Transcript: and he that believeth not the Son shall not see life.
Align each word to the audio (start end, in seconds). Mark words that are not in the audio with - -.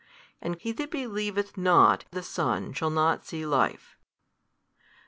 and 0.41 0.55
he 0.61 0.71
that 0.71 0.89
believeth 0.89 1.55
not 1.59 2.05
the 2.09 2.23
Son 2.23 2.73
shall 2.73 2.89
not 2.89 3.23
see 3.23 3.45
life. 3.45 3.99